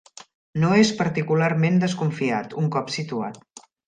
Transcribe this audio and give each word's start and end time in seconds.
No 0.61 0.69
és 0.83 0.91
particularment 1.01 1.77
desconfiat, 1.83 2.57
un 2.63 2.71
cop 2.77 2.91
situat. 3.01 3.39